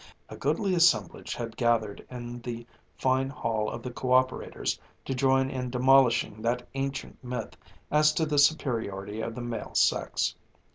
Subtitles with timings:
[0.29, 2.65] A goodly assemblage had gathered in the
[2.97, 7.55] fine hall of the Co operators to join in demolishing that ancient myth
[7.91, 10.33] as to the superiority of the male sex.